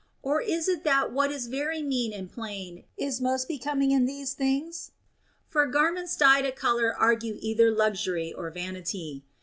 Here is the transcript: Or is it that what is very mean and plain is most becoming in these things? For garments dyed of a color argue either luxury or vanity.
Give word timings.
Or 0.23 0.41
is 0.41 0.67
it 0.67 0.83
that 0.83 1.11
what 1.13 1.31
is 1.31 1.45
very 1.45 1.83
mean 1.83 2.11
and 2.11 2.27
plain 2.27 2.85
is 2.97 3.21
most 3.21 3.47
becoming 3.47 3.91
in 3.91 4.05
these 4.07 4.33
things? 4.33 4.89
For 5.47 5.67
garments 5.67 6.15
dyed 6.17 6.43
of 6.43 6.53
a 6.53 6.55
color 6.55 6.91
argue 6.95 7.37
either 7.39 7.69
luxury 7.69 8.33
or 8.33 8.49
vanity. 8.49 9.21